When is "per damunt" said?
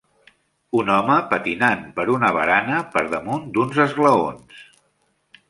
2.97-3.45